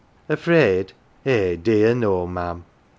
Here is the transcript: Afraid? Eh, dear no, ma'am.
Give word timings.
Afraid? 0.27 0.93
Eh, 1.27 1.55
dear 1.57 1.93
no, 1.93 2.25
ma'am. 2.25 2.63